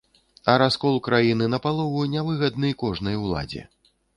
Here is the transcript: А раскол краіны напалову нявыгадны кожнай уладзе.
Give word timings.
А 0.53 0.55
раскол 0.61 0.95
краіны 1.07 1.49
напалову 1.55 2.01
нявыгадны 2.15 2.73
кожнай 2.83 3.23
уладзе. 3.27 3.63